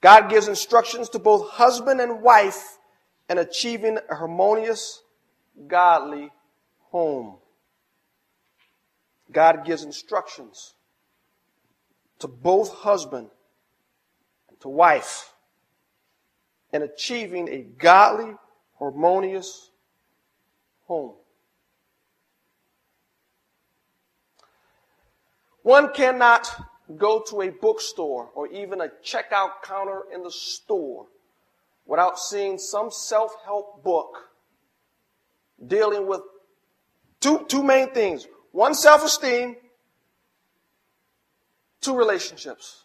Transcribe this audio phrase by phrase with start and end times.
[0.00, 2.78] God gives instructions to both husband and wife
[3.28, 5.02] in achieving a harmonious,
[5.68, 6.30] godly
[6.90, 7.36] home.
[9.30, 10.74] God gives instructions
[12.18, 13.28] to both husband
[14.48, 15.32] and to wife
[16.72, 18.34] in achieving a godly,
[18.78, 19.70] harmonious
[20.86, 21.14] home.
[25.62, 26.50] One cannot
[26.96, 31.06] go to a bookstore or even a checkout counter in the store
[31.86, 34.30] without seeing some self help book
[35.66, 36.20] dealing with
[37.20, 39.56] two, two main things one, self esteem,
[41.80, 42.84] two, relationships.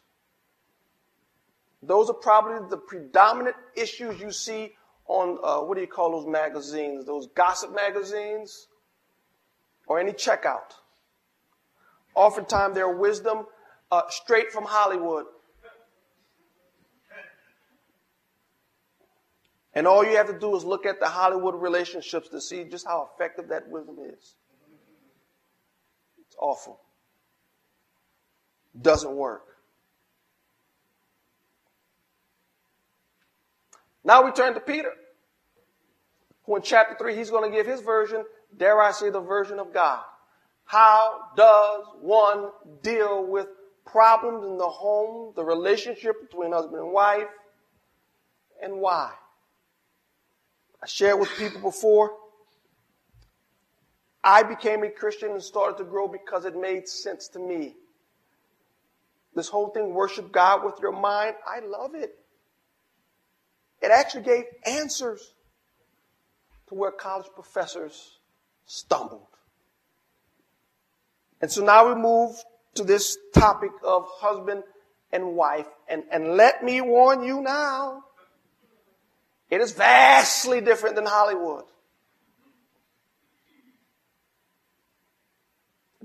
[1.82, 4.74] Those are probably the predominant issues you see
[5.08, 7.06] on, uh, what do you call those magazines?
[7.06, 8.68] Those gossip magazines?
[9.88, 10.74] Or any checkout.
[12.16, 13.46] Oftentimes, their wisdom
[13.92, 15.26] uh, straight from Hollywood.
[19.74, 22.88] And all you have to do is look at the Hollywood relationships to see just
[22.88, 24.36] how effective that wisdom is.
[26.18, 26.80] It's awful.
[28.82, 29.44] Doesn't work.
[34.06, 34.92] Now we turn to Peter,
[36.46, 38.24] who in chapter 3, he's going to give his version,
[38.56, 40.04] dare I say, the version of God.
[40.64, 42.50] How does one
[42.82, 43.48] deal with
[43.86, 47.28] problems in the home, the relationship between husband and wife,
[48.62, 49.12] and why?
[50.82, 52.16] I shared with people before.
[54.24, 57.76] I became a Christian and started to grow because it made sense to me.
[59.36, 62.18] This whole thing, worship God with your mind, I love it.
[63.82, 65.34] It actually gave answers
[66.68, 68.18] to where college professors
[68.66, 69.28] stumbled.
[71.42, 72.36] And so now we move
[72.76, 74.64] to this topic of husband
[75.12, 75.68] and wife.
[75.88, 78.04] And, and let me warn you now,
[79.50, 81.64] it is vastly different than Hollywood.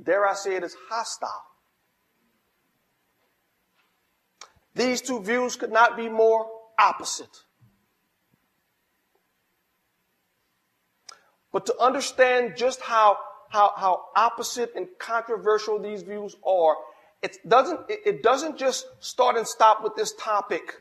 [0.02, 1.44] Dare I say it is hostile.
[4.74, 6.48] These two views could not be more
[6.78, 7.44] opposite.
[11.52, 13.18] But to understand just how
[13.50, 16.76] how, how opposite and controversial these views are,
[17.22, 20.76] it doesn't, it doesn't just start and stop with this topic.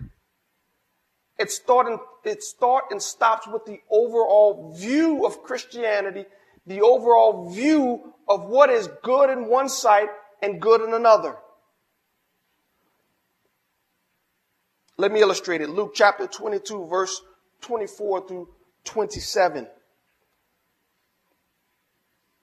[1.38, 6.26] It start and, it start and stops with the overall view of Christianity,
[6.66, 10.08] the overall view of what is good in one side
[10.42, 11.36] and good in another.
[14.98, 15.70] Let me illustrate it.
[15.70, 17.22] Luke chapter 22, verse
[17.62, 18.50] 24 through
[18.84, 19.68] 27.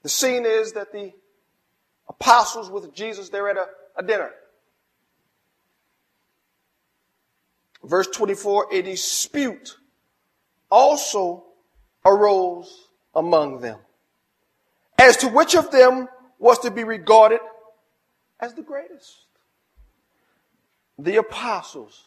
[0.07, 1.13] The scene is that the
[2.09, 4.31] apostles with Jesus, they're at a, a dinner.
[7.83, 9.77] Verse 24, a dispute
[10.71, 11.47] also
[12.05, 12.87] arose
[13.17, 13.81] among them
[14.97, 16.07] as to which of them
[16.39, 17.41] was to be regarded
[18.39, 19.25] as the greatest.
[21.01, 22.05] The apostles,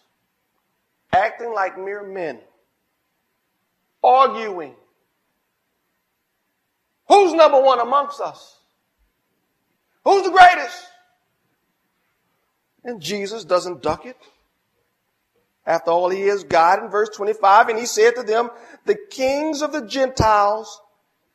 [1.11, 2.39] acting like mere men,
[4.01, 4.75] arguing
[7.09, 8.59] Who's number one amongst us?
[10.05, 10.85] Who's the greatest?
[12.83, 14.15] And Jesus doesn't duck it.
[15.65, 18.49] After all, he is God in verse 25, and he said to them,
[18.85, 20.81] The kings of the Gentiles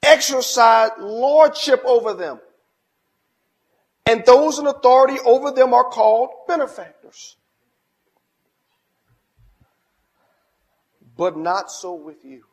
[0.03, 2.41] exercise lordship over them,
[4.07, 7.37] and those in authority over them are called benefactors.
[11.17, 12.45] But not so with you.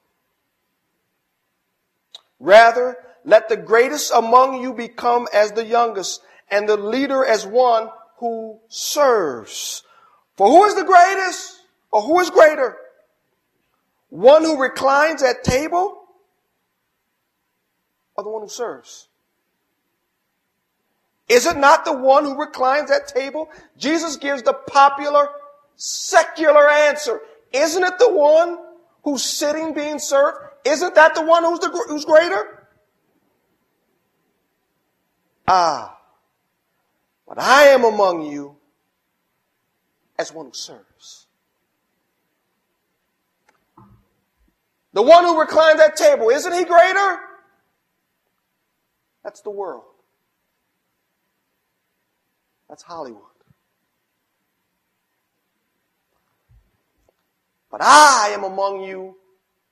[2.40, 7.90] Rather, let the greatest among you become as the youngest, and the leader as one
[8.18, 9.84] who serves.
[10.38, 11.60] For who is the greatest,
[11.92, 12.78] or who is greater?
[14.10, 16.02] One who reclines at table,
[18.16, 19.08] or the one who serves?
[21.30, 23.50] Is it not the one who reclines at table?
[23.78, 25.30] Jesus gives the popular
[25.78, 27.22] secular answer.
[27.54, 28.58] Isn't it the one
[29.04, 30.38] who's sitting being served?
[30.66, 32.61] Isn't that the one who's, the, who's greater?
[35.54, 35.98] Ah,
[37.28, 38.56] but I am among you
[40.18, 41.28] as one who serves.
[44.94, 47.20] The one who reclines at table, isn't he greater?
[49.26, 49.84] That's the world.
[52.70, 53.22] That's Hollywood.
[57.70, 59.18] But I am among you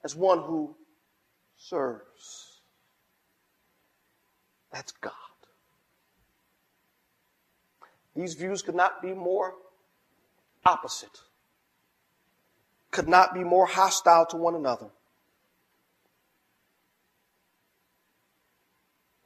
[0.04, 0.76] as one who
[1.56, 2.60] serves.
[4.74, 5.29] That's God.
[8.16, 9.56] These views could not be more
[10.66, 11.20] opposite.
[12.92, 14.90] could not be more hostile to one another.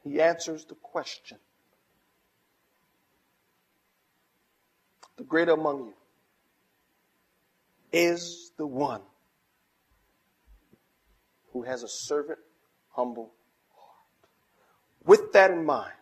[0.02, 1.38] He answers the question
[5.16, 5.94] The greater among you
[7.92, 9.00] is the one
[11.52, 12.40] who has a servant,
[12.90, 13.32] humble
[13.74, 14.28] heart.
[15.04, 15.92] With that in mind,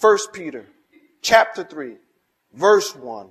[0.00, 0.66] 1 Peter
[1.24, 1.96] chapter 3,
[2.52, 3.30] verse 1.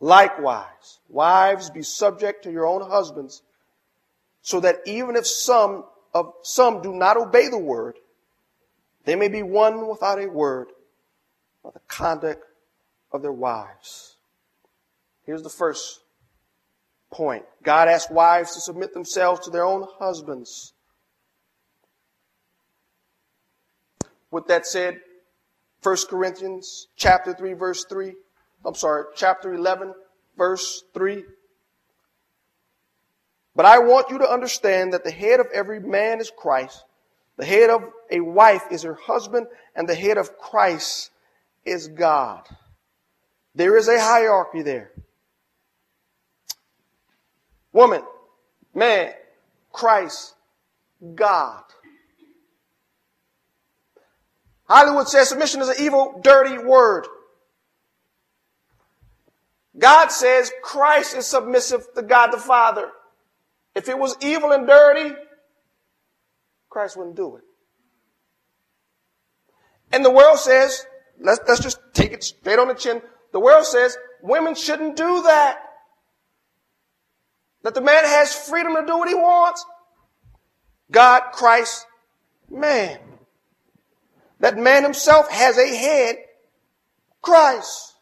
[0.00, 3.42] Likewise, wives be subject to your own husbands,
[4.42, 7.98] so that even if some of some do not obey the word,
[9.04, 10.68] they may be won without a word
[11.62, 12.42] by the conduct
[13.12, 14.16] of their wives.
[15.24, 16.00] Here's the first
[17.10, 17.44] point.
[17.62, 20.72] God asks wives to submit themselves to their own husbands.
[24.30, 25.00] With that said,
[25.86, 28.12] 1 Corinthians chapter 3 verse 3,
[28.64, 29.94] I'm sorry, chapter 11
[30.36, 31.22] verse 3.
[33.54, 36.84] But I want you to understand that the head of every man is Christ.
[37.36, 39.46] The head of a wife is her husband,
[39.76, 41.12] and the head of Christ
[41.64, 42.42] is God.
[43.54, 44.90] There is a hierarchy there.
[47.72, 48.02] Woman,
[48.74, 49.12] man,
[49.70, 50.34] Christ,
[51.14, 51.62] God.
[54.68, 57.06] Hollywood says submission is an evil, dirty word.
[59.78, 62.90] God says Christ is submissive to God the Father.
[63.74, 65.14] If it was evil and dirty,
[66.70, 67.42] Christ wouldn't do it.
[69.92, 70.86] And the world says,
[71.20, 73.02] let's, let's just take it straight on the chin.
[73.32, 75.58] The world says women shouldn't do that.
[77.62, 79.64] That the man has freedom to do what he wants.
[80.90, 81.86] God, Christ,
[82.50, 82.98] man.
[84.40, 86.16] That man himself has a head,
[87.22, 87.94] Christ.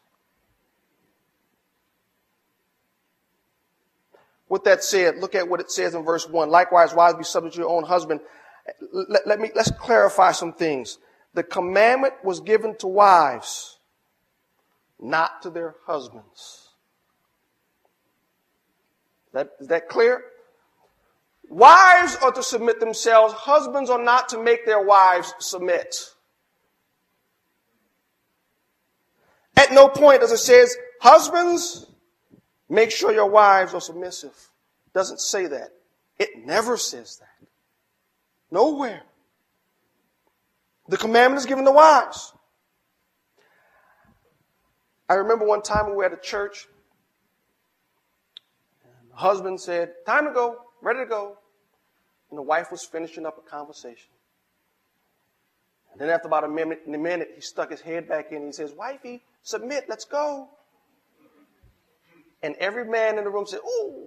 [4.47, 6.49] With that said, look at what it says in verse 1.
[6.49, 8.19] Likewise, wives, be subject to your own husband.
[8.91, 10.99] Let, let me, let's clarify some things.
[11.33, 13.79] The commandment was given to wives,
[14.99, 16.69] not to their husbands.
[19.33, 20.23] That, is that clear?
[21.49, 23.33] Wives are to submit themselves.
[23.33, 26.14] Husbands are not to make their wives submit.
[29.57, 30.65] At no point does it say,
[31.01, 31.87] husbands,
[32.69, 34.33] make sure your wives are submissive.
[34.93, 35.71] Doesn't say that.
[36.17, 37.47] It never says that.
[38.51, 39.01] Nowhere.
[40.87, 42.33] The commandment is given to wives.
[45.09, 46.67] I remember one time we were at a church.
[48.83, 51.37] And the husband said, Time to go, ready to go.
[52.29, 54.09] And the wife was finishing up a conversation.
[55.91, 58.37] And then after about a minute, in a minute, he stuck his head back in.
[58.37, 60.49] And he says, Wifey, submit, let's go.
[62.43, 64.01] And every man in the room said, Ooh.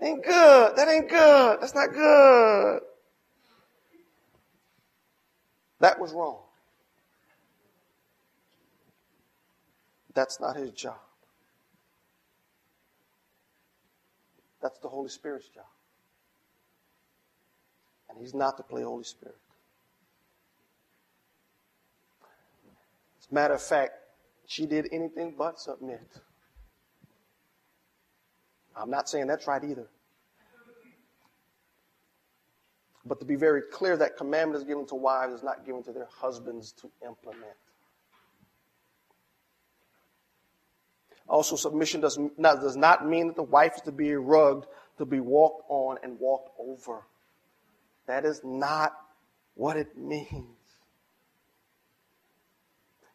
[0.00, 0.76] Ain't good.
[0.76, 1.58] That ain't good.
[1.60, 2.80] That's not good.
[5.80, 6.38] That was wrong.
[10.14, 10.98] That's not his job.
[14.62, 15.64] That's the Holy Spirit's job.
[18.08, 19.36] And he's not to play Holy Spirit.
[23.24, 23.92] As a matter of fact,
[24.46, 26.06] she did anything but submit.
[28.76, 29.88] I'm not saying that's right either.
[33.06, 35.92] But to be very clear, that commandment is given to wives, is not given to
[35.92, 37.56] their husbands to implement.
[41.26, 44.68] Also, submission does not, does not mean that the wife is to be rugged,
[44.98, 47.06] to be walked on and walked over.
[48.06, 48.92] That is not
[49.54, 50.63] what it means.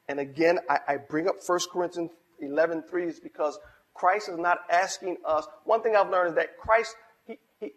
[0.10, 3.60] And again, I, I bring up 1 Corinthians 11 3 is because
[3.94, 5.46] Christ is not asking us.
[5.66, 6.96] One thing I've learned is that Christ,
[7.28, 7.74] he, he,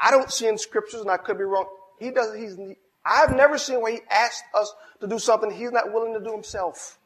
[0.00, 1.66] I don't see in scriptures, and I could be wrong.
[2.00, 2.34] He does.
[2.34, 2.56] He's.
[3.04, 6.32] I've never seen where he asked us to do something he's not willing to do
[6.32, 6.98] himself.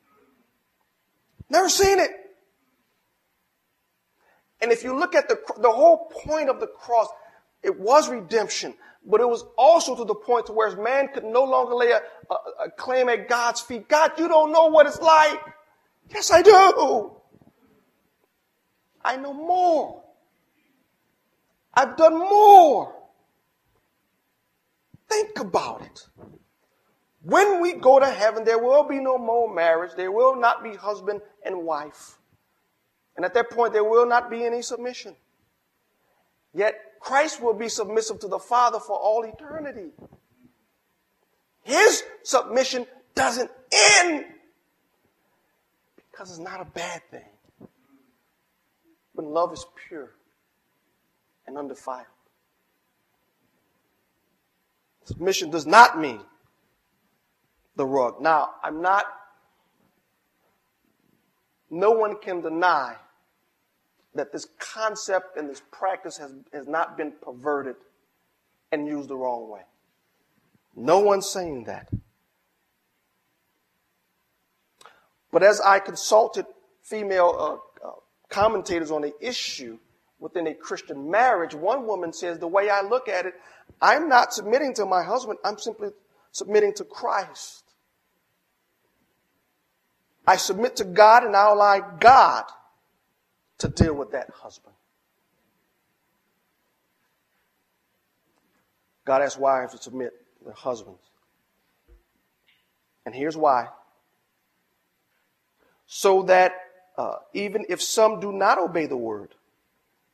[1.51, 2.11] Never seen it.
[4.61, 7.09] And if you look at the the whole point of the cross,
[7.65, 8.75] it was redemption,
[9.09, 12.01] but it was also to the point to where man could no longer lay a,
[12.31, 12.35] a,
[12.67, 13.89] a claim at God's feet.
[13.89, 15.41] God, you don't know what it's like.
[16.11, 17.13] Yes, I do.
[19.03, 20.05] I know more.
[21.73, 22.95] I've done more.
[25.09, 26.07] Think about it.
[27.23, 29.93] When we go to heaven, there will be no more marriage.
[29.97, 32.19] There will not be husband and wife.
[33.17, 35.17] And at that point, there will not be any submission.
[36.53, 39.91] Yet, Christ will be submissive to the Father for all eternity.
[41.63, 43.51] His submission doesn't
[44.01, 44.25] end.
[46.11, 47.69] Because it's not a bad thing.
[49.13, 50.11] When love is pure
[51.47, 52.07] and undefiled.
[55.05, 56.21] Submission does not mean
[57.77, 58.21] the rug.
[58.21, 59.05] Now, I'm not,
[61.71, 62.97] no one can deny
[64.19, 67.77] that this concept and this practice has, has not been perverted
[68.73, 69.61] and used the wrong way.
[70.75, 71.89] No one's saying that.
[75.31, 76.47] But as I consulted
[76.83, 77.93] female uh, uh,
[78.29, 79.79] commentators on the issue
[80.19, 83.35] within a Christian marriage, one woman says, The way I look at it,
[83.81, 85.91] I'm not submitting to my husband, I'm simply
[86.33, 87.63] submitting to Christ.
[90.27, 92.45] I submit to God and I allow God
[93.59, 94.75] to deal with that husband.
[99.05, 100.13] God asks wives to submit
[100.45, 101.01] their husbands.
[103.07, 103.69] And here's why.
[105.87, 106.53] So that
[106.99, 109.35] uh, even if some do not obey the word,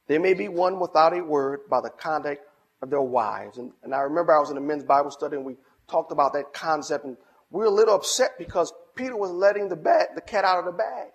[0.06, 2.46] they may be won without a word by the conduct
[2.82, 3.58] of their wives.
[3.58, 5.56] And, and I remember I was in a men's Bible study and we
[5.88, 7.16] talked about that concept and
[7.50, 10.66] we were a little upset because Peter was letting the, bag, the cat out of
[10.66, 11.10] the bag.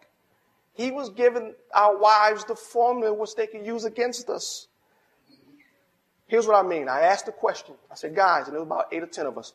[0.74, 4.68] He was giving our wives the formula which they could use against us.
[6.28, 6.88] Here's what I mean.
[6.88, 7.76] I asked the question.
[7.92, 9.54] I said, guys, and there was about eight or ten of us.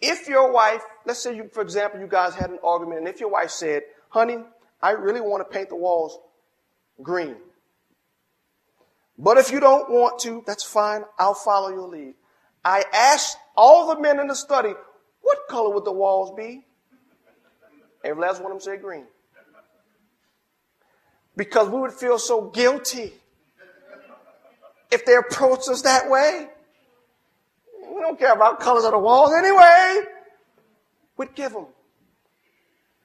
[0.00, 3.20] If your wife, let's say you, for example, you guys had an argument, and if
[3.20, 4.38] your wife said, honey,
[4.80, 6.18] I really want to paint the walls
[7.02, 7.36] green.
[9.18, 11.02] But if you don't want to, that's fine.
[11.18, 12.14] I'll follow your lead.
[12.64, 14.72] I asked all the men in the study,
[15.20, 16.64] what color would the walls be?
[18.02, 19.06] Every last one of them said green.
[21.36, 23.12] Because we would feel so guilty
[24.90, 26.48] if they approached us that way.
[27.94, 30.00] We don't care about colors of the walls anyway.
[31.16, 31.66] We'd give them.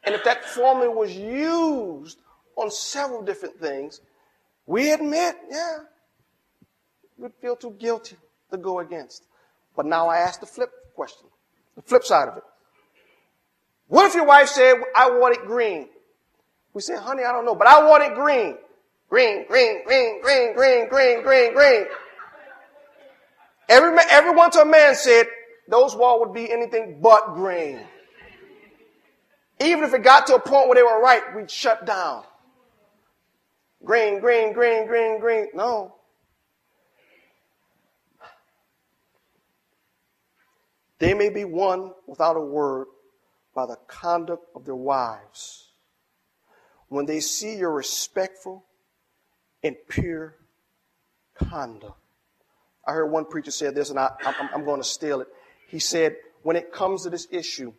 [0.04, 2.20] And if that formula was used
[2.56, 4.02] on several different things,
[4.66, 5.80] we admit, yeah,
[7.18, 8.16] we'd feel too guilty
[8.52, 9.26] to go against.
[9.76, 11.28] But now I ask the flip question,
[11.76, 12.44] the flip side of it.
[13.88, 15.90] What if your wife said, I want it green?
[16.76, 18.58] We say, honey, I don't know, but I want it green.
[19.10, 21.86] Green, green, green, green, green, green, green, green.
[23.70, 25.26] Every, everyone to a man said,
[25.70, 27.80] those walls would be anything but green.
[29.62, 32.26] Even if it got to a point where they were right, we'd shut down.
[33.86, 35.48] Green, green, green, green, green.
[35.54, 35.96] No.
[41.00, 42.88] They may be won without a word
[43.56, 45.65] by the conduct of their wives.
[46.90, 48.66] When they see your respectful
[49.64, 50.36] and pure
[51.34, 52.00] conduct.
[52.88, 55.28] I heard one preacher say this, and I, I'm, I'm going to steal it.
[55.68, 57.74] He said, when it comes to this issue,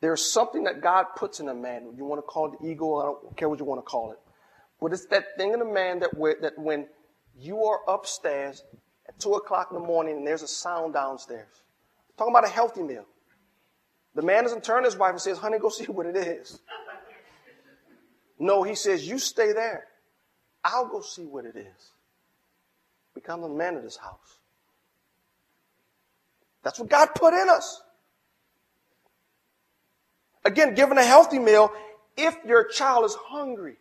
[0.00, 1.92] there's something that God puts in a man.
[1.96, 4.12] You want to call it the ego, I don't care what you want to call
[4.12, 4.18] it.
[4.80, 6.86] But it's that thing in a man that, that when
[7.36, 8.62] you are upstairs
[9.08, 11.62] at 2 o'clock in the morning and there's a sound downstairs.
[12.16, 13.04] Talking about a healthy meal.
[14.14, 16.60] The man doesn't turn his wife and says, honey, go see what it is.
[18.38, 19.84] No, he says, you stay there.
[20.64, 21.92] I'll go see what it is.
[23.14, 24.38] Become the man of this house.
[26.62, 27.82] That's what God put in us.
[30.44, 31.72] Again, given a healthy meal,
[32.16, 33.76] if your child is hungry,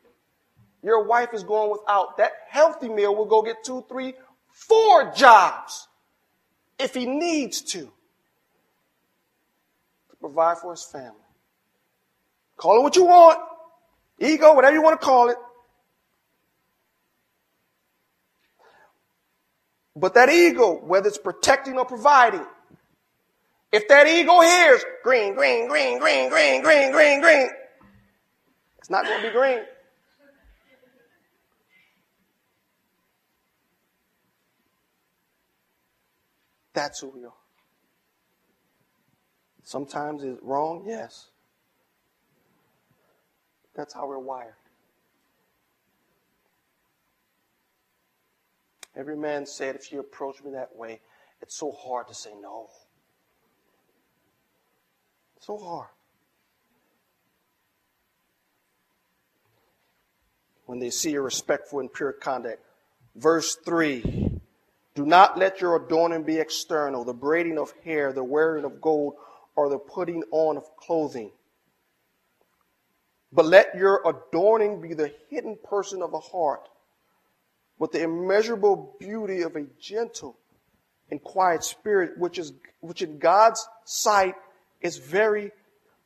[0.84, 4.14] your wife is going without, that healthy meal will go get two, three,
[4.52, 5.88] four jobs
[6.80, 7.92] if he needs to, to
[10.20, 11.14] provide for his family.
[12.56, 13.40] Call it what you want,
[14.20, 15.38] ego, whatever you want to call it.
[19.96, 22.46] But that ego, whether it's protecting or providing,
[23.72, 27.50] if that ego hears green, green, green, green, green, green, green, green,
[28.78, 29.60] it's not going to be green.
[36.74, 37.34] That's who we are.
[39.64, 41.32] Sometimes it's wrong, yes.
[43.78, 44.56] That's how we're wired.
[48.96, 51.00] Every man said, if you approach me that way,
[51.42, 52.68] it's so hard to say no.
[55.40, 55.90] So hard.
[60.66, 62.60] When they see your respectful and pure conduct.
[63.16, 64.40] Verse 3
[64.96, 69.14] Do not let your adorning be external, the braiding of hair, the wearing of gold,
[69.56, 71.32] or the putting on of clothing.
[73.32, 76.70] But let your adorning be the hidden person of the heart
[77.78, 80.38] with the immeasurable beauty of a gentle
[81.12, 84.36] and quiet spirit, which is, which in God's sight
[84.82, 85.52] is very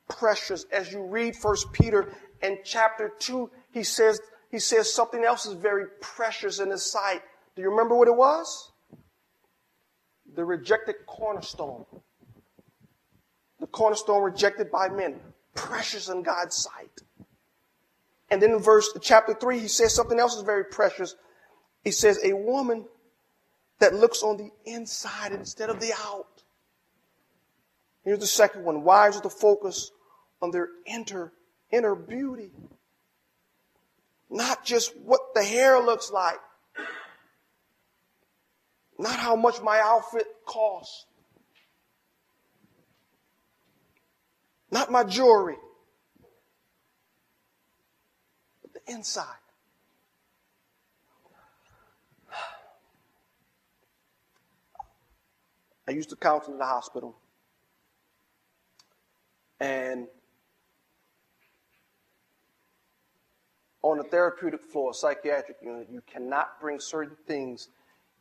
[0.10, 0.66] precious.
[0.72, 5.54] As you read First Peter in chapter 2, he says, he says something else is
[5.54, 7.22] very precious in his sight.
[7.56, 8.72] Do you remember what it was?
[10.36, 11.86] The rejected cornerstone.
[13.60, 15.20] The cornerstone rejected by men.
[15.56, 17.02] Precious in God's sight.
[18.32, 21.16] And then in verse chapter 3, he says something else is very precious.
[21.84, 22.86] He says, a woman
[23.80, 26.44] that looks on the inside instead of the out.
[28.04, 28.84] Here's the second one.
[28.84, 29.92] Wives are to focus
[30.42, 31.34] on their inner,
[31.72, 32.52] inner beauty.
[34.30, 36.40] Not just what the hair looks like.
[38.98, 41.06] Not how much my outfit costs.
[44.72, 45.58] Not my jewelry.
[48.62, 49.26] But the inside.
[55.88, 57.16] I used to counsel in the hospital.
[59.60, 60.08] And
[63.84, 67.70] on the therapeutic floor, psychiatric unit, you cannot bring certain things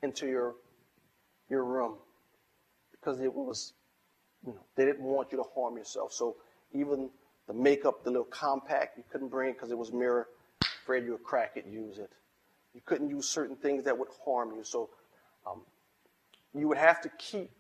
[0.03, 0.55] into your
[1.49, 1.97] your room
[2.93, 3.73] because it was,
[4.47, 6.13] you know, they didn't want you to harm yourself.
[6.13, 6.37] So
[6.73, 7.11] even
[7.47, 10.29] the makeup, the little compact, you couldn't bring it because it was mirror.
[10.91, 12.11] Afraid you would crack it, use it.
[12.75, 14.65] You couldn't use certain things that would harm you.
[14.65, 14.91] So
[15.47, 15.63] um,
[16.53, 17.53] you would have to keep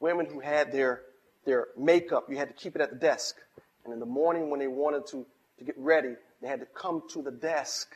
[0.00, 1.02] women who had their
[1.44, 2.28] their makeup.
[2.30, 3.36] You had to keep it at the desk.
[3.84, 5.26] And in the morning, when they wanted to
[5.58, 7.94] to get ready, they had to come to the desk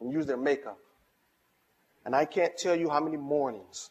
[0.00, 0.80] and use their makeup.
[2.04, 3.90] And I can't tell you how many mornings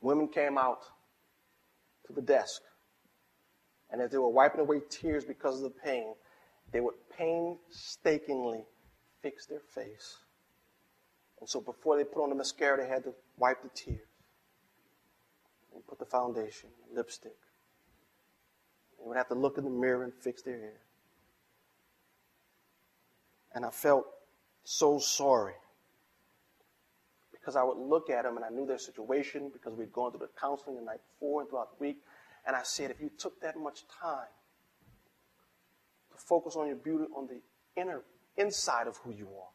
[0.00, 0.80] women came out
[2.08, 2.60] to the desk.
[3.92, 6.14] And as they were wiping away tears because of the pain,
[6.72, 8.64] they would painstakingly
[9.20, 10.16] fix their face.
[11.40, 14.00] And so before they put on the mascara, they had to wipe the tears
[15.74, 17.36] and put the foundation, lipstick.
[18.98, 20.80] They would have to look in the mirror and fix their hair.
[23.54, 24.06] And I felt
[24.64, 25.54] so sorry
[27.32, 30.20] because I would look at them and I knew their situation because we'd gone through
[30.20, 31.98] the counseling the night before and throughout the week.
[32.46, 34.28] And I said, if you took that much time
[36.12, 37.40] to focus on your beauty on the
[37.80, 38.02] inner
[38.36, 39.50] inside of who you are,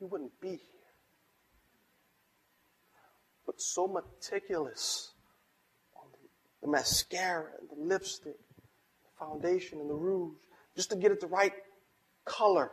[0.00, 0.58] you wouldn't be here.
[3.46, 5.12] But so meticulous
[5.96, 10.36] on the, the mascara and the lipstick, the foundation and the rouge,
[10.74, 11.52] just to get it the right
[12.24, 12.70] color.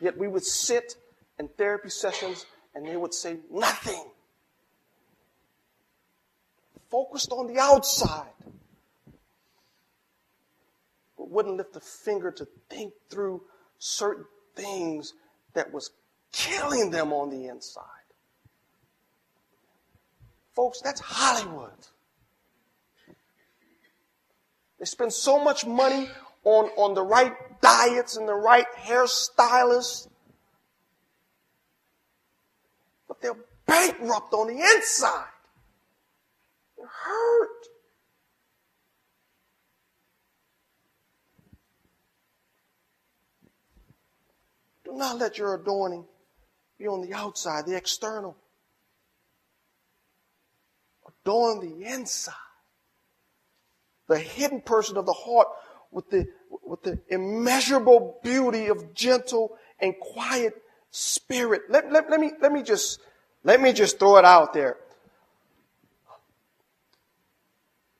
[0.00, 0.96] Yet we would sit
[1.38, 4.04] in therapy sessions and they would say nothing.
[6.90, 8.30] Focused on the outside.
[11.34, 13.42] Wouldn't lift a finger to think through
[13.78, 15.14] certain things
[15.54, 15.90] that was
[16.32, 17.84] killing them on the inside.
[20.54, 21.72] Folks, that's Hollywood.
[24.78, 26.08] They spend so much money
[26.44, 30.08] on, on the right diets and the right hairstylists
[33.14, 35.26] but they're bankrupt on the inside.
[36.76, 37.66] They're hurt.
[44.96, 46.04] Not let your adorning
[46.78, 48.36] be on the outside, the external.
[51.06, 52.34] Adorn the inside.
[54.08, 55.48] The hidden person of the heart
[55.90, 56.26] with the,
[56.62, 61.62] with the immeasurable beauty of gentle and quiet spirit.
[61.68, 63.00] Let, let, let, me, let, me just,
[63.42, 64.76] let me just throw it out there.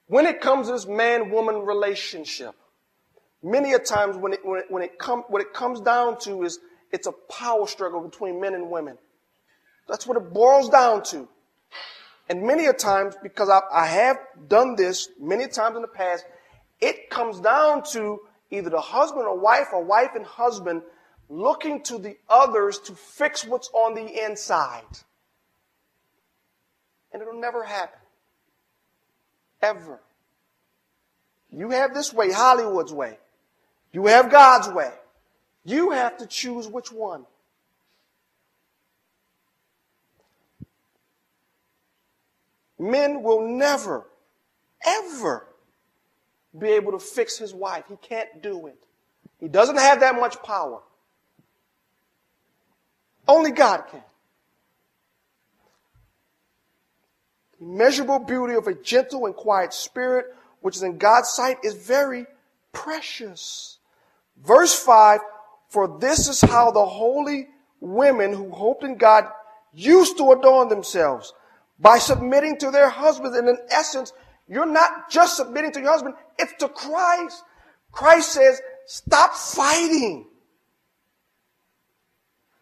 [0.07, 2.55] When it comes to this man-woman relationship,
[3.43, 6.45] many a times when it, when it, when it, come, what it comes down to
[6.45, 6.59] is
[6.95, 8.97] it's a power struggle between men and women.
[9.89, 11.29] That's what it boils down to.
[12.29, 16.25] And many a times, because I, I have done this many times in the past,
[16.81, 18.21] it comes down to
[18.53, 20.83] either the husband or wife or wife and husband
[21.29, 24.85] looking to the others to fix what's on the inside.
[27.13, 27.99] And it'll never happen.
[29.61, 30.01] Ever.
[31.51, 33.19] You have this way, Hollywood's way.
[33.93, 34.93] You have God's way.
[35.65, 37.25] You have to choose which one.
[42.79, 44.05] Men will never,
[44.85, 45.47] ever
[46.59, 47.85] be able to fix his wife.
[47.89, 48.79] He can't do it.
[49.41, 50.81] He doesn't have that much power.
[53.27, 54.03] Only God can.
[57.59, 60.27] The immeasurable beauty of a gentle and quiet spirit,
[60.61, 62.27] which is in God's sight, is very
[62.73, 63.79] precious.
[64.37, 65.21] Verse 5
[65.75, 67.49] For this is how the holy
[67.81, 69.27] women who hoped in God
[69.73, 71.33] used to adorn themselves
[71.81, 73.37] by submitting to their husbands.
[73.37, 74.13] And in essence,
[74.47, 77.43] you're not just submitting to your husband, it's to Christ.
[77.91, 80.27] Christ says, stop fighting.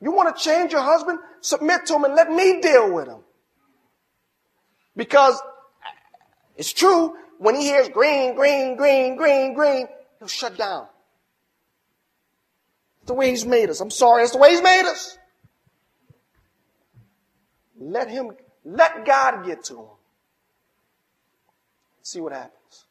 [0.00, 1.18] You want to change your husband?
[1.42, 3.20] Submit to him and let me deal with him.
[4.96, 5.38] Because
[6.56, 9.86] it's true, when he hears green, green, green, green, green,
[10.18, 10.86] he'll shut down.
[13.06, 13.80] The way he's made us.
[13.80, 15.18] I'm sorry, it's the way he's made us.
[17.78, 18.30] Let him,
[18.64, 19.86] let God get to him.
[22.02, 22.86] See what happens.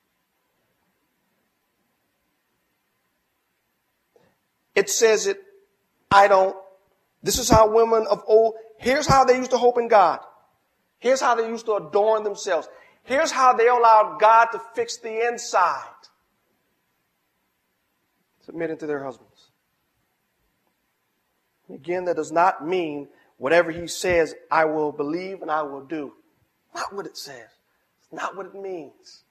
[4.75, 5.37] It says it,
[6.09, 6.55] I don't.
[7.23, 10.19] This is how women of old, here's how they used to hope in God.
[10.99, 12.67] Here's how they used to adorn themselves.
[13.03, 15.85] Here's how they allowed God to fix the inside.
[18.45, 19.30] Submitting to their husbands.
[21.73, 23.07] Again, that does not mean
[23.37, 26.13] whatever he says, I will believe and I will do.
[26.75, 27.47] Not what it says.
[27.99, 29.23] It's not what it means.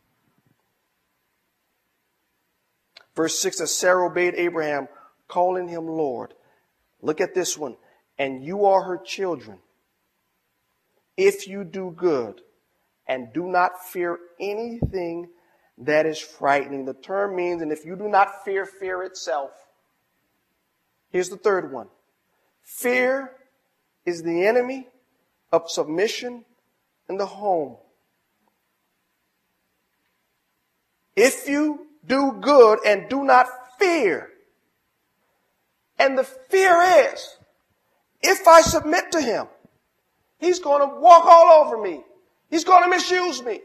[3.15, 4.89] Verse 6 says, Sarah obeyed Abraham,
[5.29, 6.35] calling him Lord.
[7.03, 7.77] Look at this one.
[8.19, 9.59] And you are her children.
[11.17, 12.41] If you do good
[13.07, 15.29] and do not fear anything
[15.79, 16.85] that is frightening.
[16.85, 19.51] The term means, and if you do not fear fear itself.
[21.11, 21.89] Here's the third one.
[22.79, 23.33] Fear
[24.07, 24.87] is the enemy
[25.53, 26.45] of submission
[27.09, 27.77] in the home.
[31.15, 34.31] If you do good and do not fear,
[35.99, 36.81] and the fear
[37.13, 37.37] is,
[38.23, 39.49] if I submit to him,
[40.39, 42.03] he's going to walk all over me.
[42.49, 43.61] He's going to misuse me.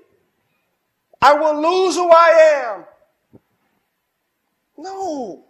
[1.21, 3.39] I will lose who I am.
[4.77, 5.45] No.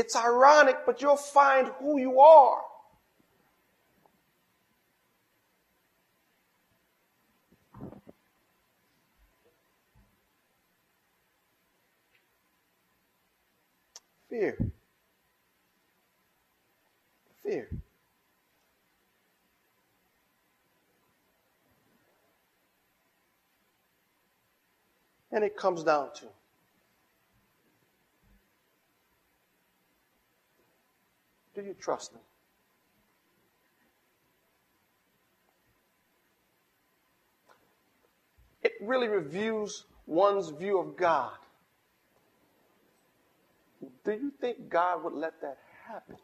[0.00, 2.62] It's ironic, but you'll find who you are.
[14.30, 14.72] Fear.
[17.42, 17.68] Fear.
[25.30, 26.39] And it comes down to
[31.60, 32.20] do you trust Him?
[38.62, 41.32] It really reviews one's view of God.
[44.04, 46.16] Do you think God would let that happen?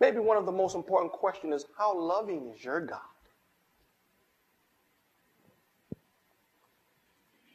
[0.00, 3.09] Maybe one of the most important questions is how loving is your God?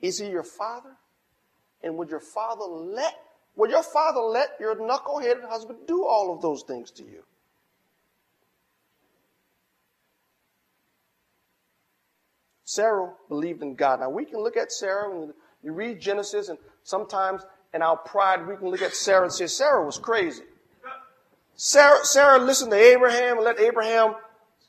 [0.06, 0.92] Is he your father?
[1.82, 3.16] And would your father let
[3.56, 7.24] would your father let your knuckle-headed husband do all of those things to you?
[12.66, 14.02] Sarah believed in God.
[14.02, 17.42] Now we can look at Sarah and you read Genesis and sometimes
[17.74, 20.44] in our pride we can look at Sarah and say Sarah was crazy.
[21.56, 24.16] Sarah, Sarah listened to Abraham and let Abraham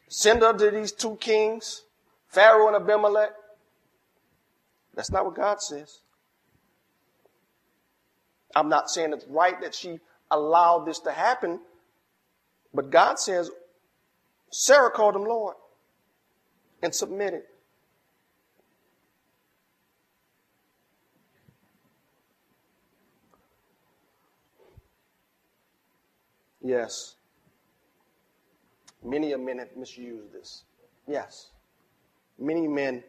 [0.08, 1.82] send her to these two kings,
[2.28, 3.32] Pharaoh and Abimelech.
[4.96, 6.00] That's not what God says.
[8.56, 11.60] I'm not saying it's right that she allowed this to happen,
[12.72, 13.50] but God says
[14.50, 15.54] Sarah called him Lord
[16.82, 17.42] and submitted.
[26.62, 27.14] Yes.
[29.04, 30.64] Many of men have misused this.
[31.06, 31.50] Yes.
[32.38, 33.04] Many men,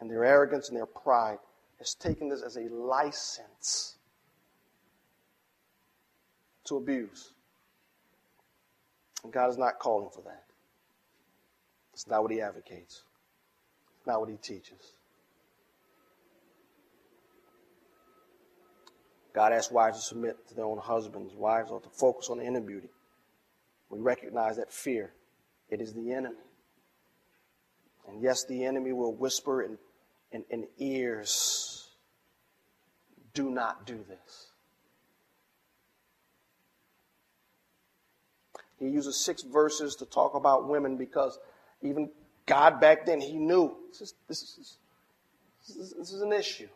[0.00, 1.38] and their arrogance and their pride,
[1.78, 3.96] has taken this as a license
[6.64, 7.32] to abuse.
[9.24, 10.44] And God is not calling for that.
[11.92, 13.02] It's not what He advocates.
[13.98, 14.96] It's not what He teaches.
[19.34, 21.34] God asks wives to submit to their own husbands.
[21.34, 22.88] Wives are to focus on the inner beauty.
[23.90, 25.12] We recognize that fear,
[25.68, 26.36] it is the enemy.
[28.08, 29.78] And yes, the enemy will whisper in,
[30.32, 31.88] in, in ears,
[33.34, 34.50] do not do this.
[38.78, 41.38] He uses six verses to talk about women because
[41.82, 42.10] even
[42.44, 44.78] God back then, he knew this is, this is,
[45.66, 46.68] this is, this is an issue.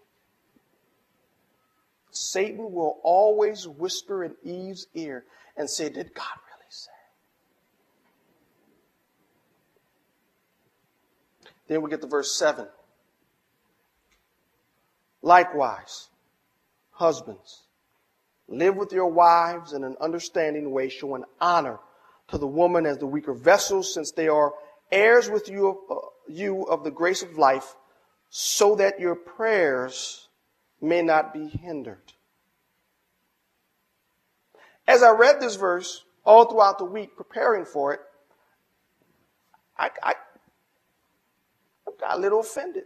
[2.10, 5.24] Satan will always whisper in Eve's ear
[5.56, 6.90] and say, Did God really say?
[11.68, 12.66] Then we get to verse 7.
[15.22, 16.08] Likewise,
[16.90, 17.64] husbands,
[18.50, 21.78] Live with your wives in an understanding way, showing honor
[22.28, 24.52] to the woman as the weaker vessel, since they are
[24.90, 27.76] heirs with you of, uh, you of the grace of life,
[28.28, 30.28] so that your prayers
[30.80, 32.12] may not be hindered.
[34.88, 38.00] As I read this verse all throughout the week, preparing for it,
[39.78, 40.14] I, I,
[41.86, 42.84] I got a little offended.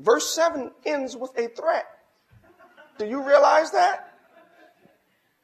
[0.00, 1.86] Verse 7 ends with a threat.
[2.98, 4.12] Do you realize that?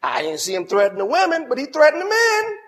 [0.02, 2.58] I didn't see him threaten the women, but he threatened the men.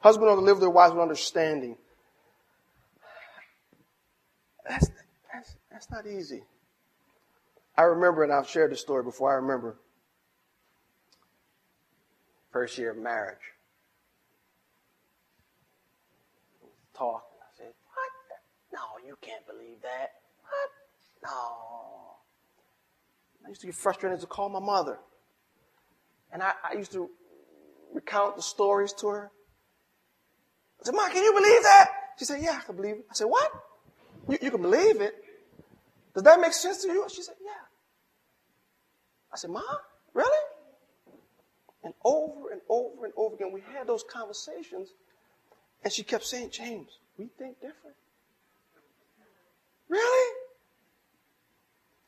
[0.00, 1.76] Husband ought to live their wives with understanding.
[4.68, 4.90] That's,
[5.32, 6.42] that's, that's not easy.
[7.76, 9.76] I remember, and I've shared this story before, I remember
[12.52, 13.36] first year of marriage.
[16.96, 17.24] Talk.
[17.40, 18.10] I said, What?
[18.72, 20.12] No, you can't believe that.
[20.42, 20.70] What?
[21.24, 21.74] No.
[23.44, 24.98] I used to get frustrated to call my mother.
[26.32, 27.10] And I, I used to
[27.92, 29.30] recount the stories to her.
[30.80, 31.90] I said, Mom, can you believe that?
[32.18, 33.06] She said, Yeah, I can believe it.
[33.10, 33.50] I said, What?
[34.28, 35.14] You, you can believe it?
[36.14, 37.06] Does that make sense to you?
[37.08, 37.50] She said, Yeah.
[39.32, 39.64] I said, Mom,
[40.12, 40.46] really?
[41.82, 44.88] And over and over and over again, we had those conversations,
[45.82, 47.96] and she kept saying, James, we think different.
[49.94, 50.32] Really?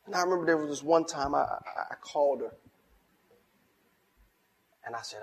[0.06, 2.52] And I remember there was this one time I, I, I called her,
[4.84, 5.20] and I said,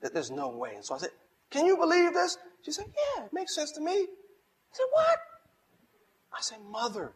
[0.00, 0.74] There's no way.
[0.76, 1.10] And so I said,
[1.50, 2.38] Can you believe this?
[2.62, 3.92] She said, Yeah, it makes sense to me.
[3.92, 4.06] I
[4.70, 5.18] said, What?
[6.32, 7.12] I said, Mother,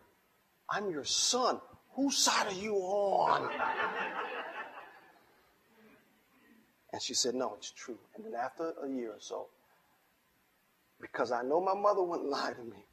[0.69, 1.61] I'm your son.
[1.95, 3.51] Whose side are you on?
[6.93, 7.99] And she said, No, it's true.
[8.17, 9.47] And then after a year or so,
[11.01, 12.88] because I know my mother wouldn't lie to me,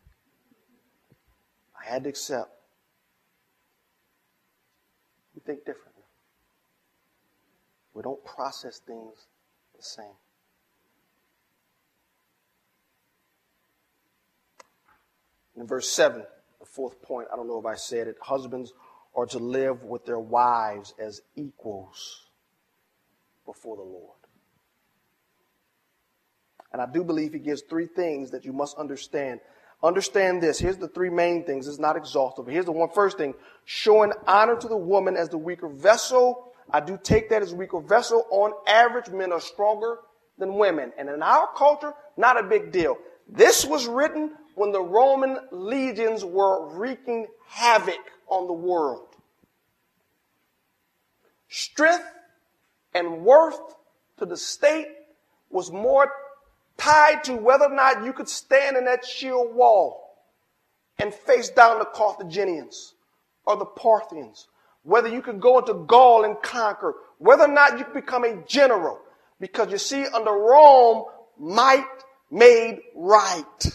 [1.86, 2.50] I had to accept.
[5.36, 6.04] We think differently.
[7.94, 9.28] We don't process things
[9.76, 10.06] the same.
[15.58, 16.24] In verse 7,
[16.60, 18.74] the fourth point, I don't know if I said it, husbands
[19.16, 22.26] are to live with their wives as equals
[23.46, 24.18] before the Lord.
[26.74, 29.40] And I do believe he gives three things that you must understand.
[29.86, 30.58] Understand this.
[30.58, 31.68] Here's the three main things.
[31.68, 32.48] It's not exhaustive.
[32.48, 33.36] Here's the one first thing.
[33.66, 36.52] Showing honor to the woman as the weaker vessel.
[36.72, 38.26] I do take that as weaker vessel.
[38.32, 40.00] On average, men are stronger
[40.40, 40.92] than women.
[40.98, 42.98] And in our culture, not a big deal.
[43.30, 49.10] This was written when the Roman legions were wreaking havoc on the world.
[51.48, 52.10] Strength
[52.96, 53.60] and worth
[54.18, 54.88] to the state
[55.52, 56.12] was more
[56.78, 60.18] tied to whether or not you could stand in that shield wall
[61.00, 62.94] and face down the Carthaginians
[63.46, 64.48] or the Parthians,
[64.84, 68.36] whether you could go into Gaul and conquer, whether or not you could become a
[68.48, 69.00] general.
[69.40, 71.06] Because you see, under Rome,
[71.38, 71.86] might
[72.32, 73.66] made right.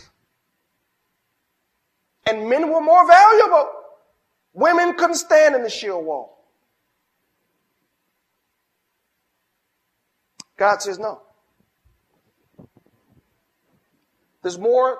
[2.26, 3.70] And men were more valuable.
[4.52, 6.38] Women couldn't stand in the shield wall.
[10.56, 11.22] God says no.
[14.42, 14.98] There's more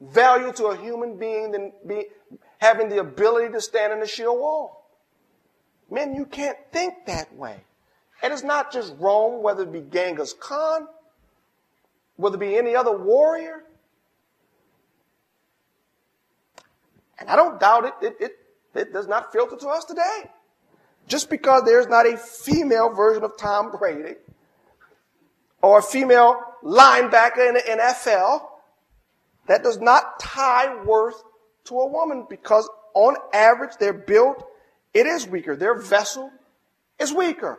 [0.00, 2.06] value to a human being than be,
[2.58, 4.90] having the ability to stand in a shield wall.
[5.90, 7.60] Men, you can't think that way.
[8.22, 10.88] And it's not just Rome, whether it be Genghis Khan,
[12.16, 13.64] whether it be any other warrior.
[17.18, 18.38] And I don't doubt it, it, it,
[18.74, 20.30] it does not filter to us today.
[21.08, 24.16] Just because there's not a female version of Tom Brady,
[25.62, 28.42] or a female linebacker in the NFL,
[29.46, 31.22] that does not tie worth
[31.64, 34.44] to a woman because on average they're built,
[34.94, 35.56] it is weaker.
[35.56, 36.30] Their vessel
[36.98, 37.58] is weaker.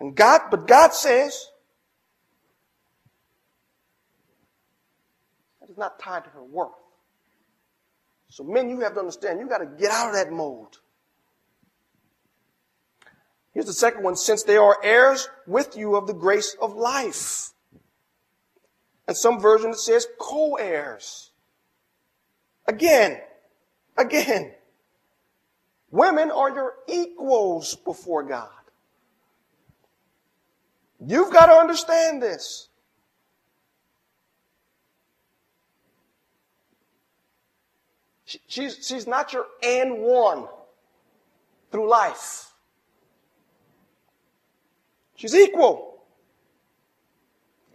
[0.00, 1.48] And God, but God says,
[5.60, 6.70] that is not tied to her worth.
[8.30, 10.78] So men, you have to understand, you got to get out of that mold.
[13.52, 14.16] Here's the second one.
[14.16, 17.50] Since they are heirs with you of the grace of life.
[19.08, 21.30] And some version says co-heirs.
[22.66, 23.20] Again,
[23.96, 24.52] again.
[25.90, 28.48] Women are your equals before God.
[31.04, 32.68] You've got to understand this.
[38.46, 40.46] She's, she's not your and one
[41.70, 42.52] through life.
[45.16, 46.02] She's equal.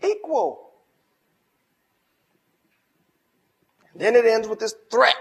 [0.03, 0.66] Equal.
[3.97, 5.15] Then it ends with this threat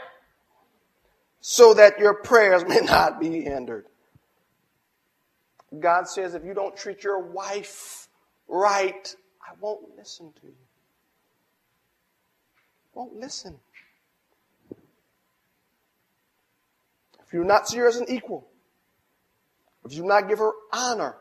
[1.41, 3.87] so that your prayers may not be hindered.
[5.81, 8.09] God says, if you don't treat your wife
[8.49, 10.55] right, I won't listen to you.
[12.95, 13.59] Won't listen.
[17.27, 18.47] If you do not see her as an equal,
[19.85, 21.17] if you do not give her honor,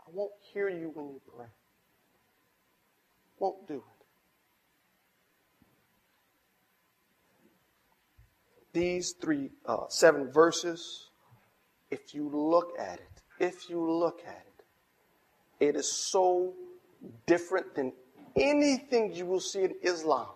[0.00, 1.46] I won't hear you when you pray.
[3.38, 3.97] Won't do it.
[8.78, 11.08] These three, uh, seven verses,
[11.90, 16.54] if you look at it, if you look at it, it is so
[17.26, 17.92] different than
[18.36, 20.28] anything you will see in Islam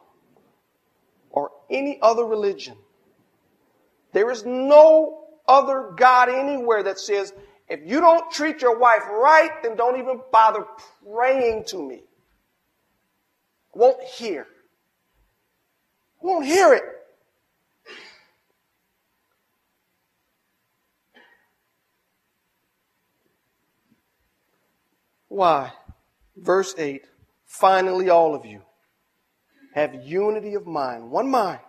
[1.31, 2.75] or any other religion.
[4.13, 7.33] There is no other God anywhere that says,
[7.69, 10.65] if you don't treat your wife right, then don't even bother
[11.15, 12.03] praying to me.
[13.73, 14.49] Won't hear.
[16.21, 16.83] Won't hear it.
[25.33, 25.73] Why?
[26.37, 27.07] Verse 8
[27.47, 28.61] Finally, all of you
[29.75, 31.61] have unity of mind, one mind,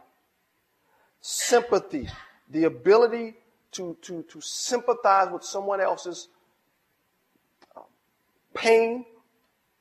[1.21, 2.09] sympathy,
[2.49, 3.35] the ability
[3.71, 6.27] to, to, to sympathize with someone else's
[7.77, 7.81] uh,
[8.53, 9.05] pain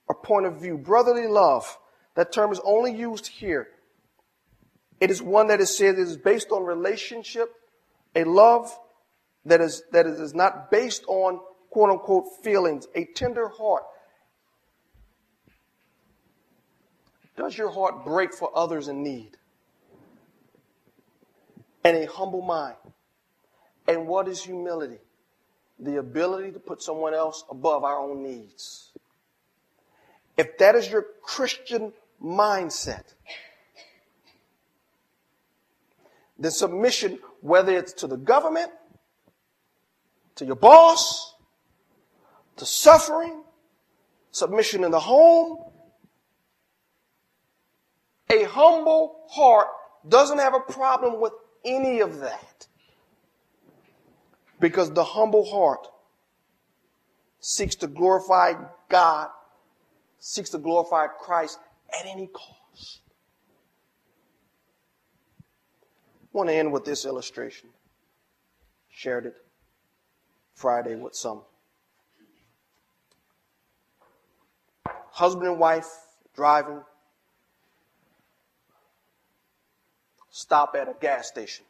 [0.07, 0.79] or point of view.
[0.79, 1.77] Brotherly love,
[2.15, 3.67] that term is only used here.
[5.01, 7.53] It is one that is said is based on relationship,
[8.15, 8.73] a love
[9.45, 11.41] that is, that is not based on
[11.73, 13.85] quote unquote feelings, a tender heart.
[17.35, 19.39] Does your heart break for others in need?
[21.83, 22.77] And a humble mind.
[23.89, 24.99] And what is humility?
[25.79, 28.93] The ability to put someone else above our own needs.
[30.37, 33.15] If that is your Christian mindset,
[36.39, 38.71] then submission, whether it's to the government,
[40.35, 41.32] to your boss,
[42.57, 43.43] to suffering,
[44.31, 45.59] submission in the home.
[48.31, 49.69] A humble heart
[50.09, 51.33] doesn't have a problem with
[51.65, 52.67] any of that.
[54.61, 55.87] Because the humble heart
[57.41, 58.55] seeks to glorify
[58.89, 59.29] God,
[60.19, 61.59] seeks to glorify Christ
[61.99, 63.01] at any cost.
[66.23, 67.69] I want to end with this illustration.
[68.89, 69.35] Shared it
[70.55, 71.43] Friday with some.
[75.13, 75.89] Husband and wife
[76.35, 76.81] driving,
[80.31, 81.65] stop at a gas station.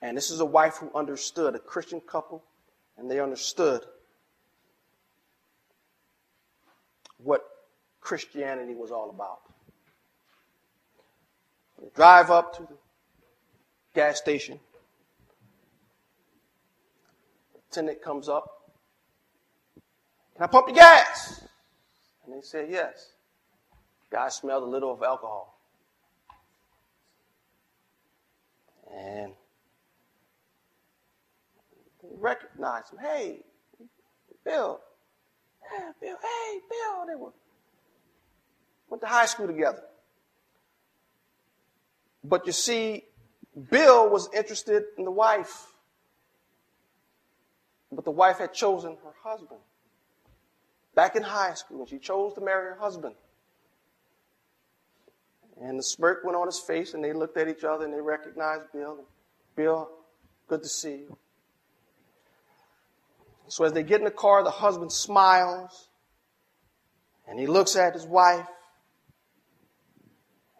[0.00, 2.42] And this is a wife who understood, a Christian couple,
[2.96, 3.82] and they understood
[7.18, 7.42] what
[8.00, 9.40] Christianity was all about.
[11.80, 12.76] They drive up to the
[13.94, 14.58] gas station.
[17.54, 18.51] The attendant comes up
[20.42, 21.44] can I pump your gas?
[22.26, 23.12] And they said, Yes.
[24.10, 25.56] Guy smelled a little of alcohol.
[28.92, 29.32] And
[32.02, 32.98] they recognized him.
[33.00, 33.44] Hey,
[34.44, 34.80] Bill.
[36.00, 36.16] Bill.
[36.20, 37.06] Hey, Bill.
[37.06, 37.30] They were
[38.90, 39.84] went to high school together.
[42.24, 43.04] But you see,
[43.70, 45.68] Bill was interested in the wife.
[47.92, 49.60] But the wife had chosen her husband
[50.94, 53.14] back in high school, and she chose to marry her husband.
[55.60, 58.00] And the smirk went on his face, and they looked at each other and they
[58.00, 58.98] recognized Bill.
[59.54, 59.88] Bill,
[60.48, 61.16] good to see you.
[63.48, 65.88] So as they get in the car, the husband smiles
[67.28, 68.46] and he looks at his wife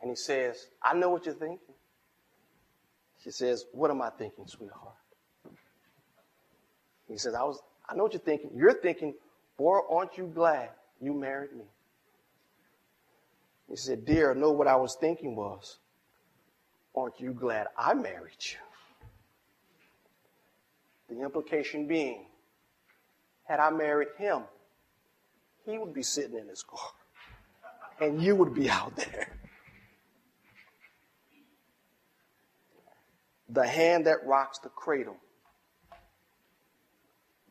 [0.00, 1.74] and he says, I know what you're thinking.
[3.22, 4.94] She says, What am I thinking, sweetheart?
[7.08, 8.50] He says, I was I know what you're thinking.
[8.54, 9.14] You're thinking,
[9.62, 11.62] Boy, aren't you glad you married me?
[13.70, 15.78] He said, Dear, I know what I was thinking was,
[16.96, 18.58] aren't you glad I married you?
[21.14, 22.26] The implication being,
[23.44, 24.42] had I married him,
[25.64, 26.90] he would be sitting in his car,
[28.00, 29.28] and you would be out there.
[33.48, 35.18] The hand that rocks the cradle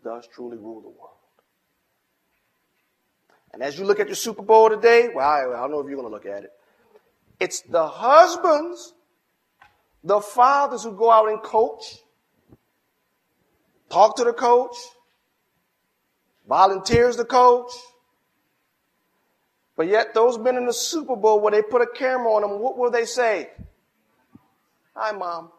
[0.04, 1.21] does truly rule the world.
[3.54, 5.98] And as you look at your Super Bowl today, well, I, don't know if you're
[5.98, 6.52] going to look at it.
[7.40, 8.94] It's the husbands,
[10.04, 11.98] the fathers who go out and coach,
[13.90, 14.76] talk to the coach,
[16.48, 17.72] volunteers the coach,
[19.76, 22.60] But yet, those men in the Super Bowl, where they put a camera on them,
[22.60, 23.50] what will they say?
[24.96, 25.50] Hi, mom.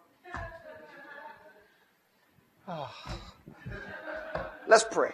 [4.69, 5.13] Let's pray.